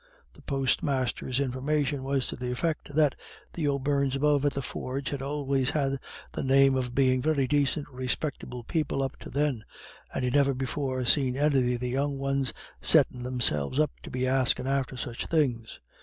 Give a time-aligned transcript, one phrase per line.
[0.33, 3.13] The post master's information was to the effect that
[3.53, 5.99] "the O'Beirnes above at the forge had always had
[6.31, 9.63] the name of bein' very dacint respectable people up to then,
[10.11, 12.51] and he'd never before seen any of the young ones
[12.81, 15.79] settin' themselves up to be askin' after such things.